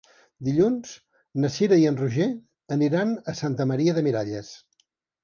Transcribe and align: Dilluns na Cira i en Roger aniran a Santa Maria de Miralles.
Dilluns 0.45 0.93
na 1.43 1.51
Cira 1.55 1.77
i 1.81 1.85
en 1.89 1.99
Roger 1.99 2.25
aniran 2.77 3.13
a 3.33 3.37
Santa 3.41 3.69
Maria 3.73 3.95
de 3.99 4.05
Miralles. 4.09 4.51